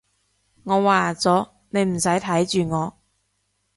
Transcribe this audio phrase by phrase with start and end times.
[0.63, 2.97] 我話咗，你唔使睇住我